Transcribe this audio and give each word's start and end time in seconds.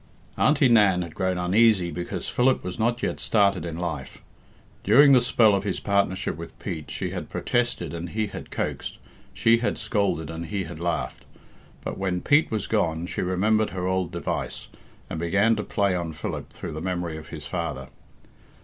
Auntie 0.35 0.67
Nan 0.67 1.03
had 1.03 1.13
grown 1.13 1.37
uneasy 1.37 1.91
because 1.91 2.27
Philip 2.27 2.63
was 2.63 2.79
not 2.79 3.03
yet 3.03 3.19
started 3.19 3.63
in 3.65 3.77
life. 3.77 4.19
During 4.83 5.11
the 5.11 5.21
spell 5.21 5.53
of 5.53 5.63
his 5.63 5.79
partnership 5.79 6.35
with 6.37 6.57
Pete 6.57 6.89
she 6.89 7.11
had 7.11 7.29
protested 7.29 7.93
and 7.93 8.09
he 8.09 8.25
had 8.25 8.49
coaxed, 8.49 8.97
she 9.31 9.59
had 9.59 9.77
scolded 9.77 10.31
and 10.31 10.47
he 10.47 10.63
had 10.63 10.79
laughed. 10.79 11.25
But 11.83 11.99
when 11.99 12.21
Pete 12.21 12.49
was 12.49 12.65
gone 12.65 13.05
she 13.05 13.21
remembered 13.21 13.69
her 13.69 13.85
old 13.85 14.11
device, 14.11 14.69
and 15.07 15.19
began 15.19 15.55
to 15.57 15.63
play 15.63 15.93
on 15.93 16.13
Philip 16.13 16.49
through 16.49 16.71
the 16.73 16.81
memory 16.81 17.15
of 17.15 17.27
his 17.27 17.45
father. 17.45 17.89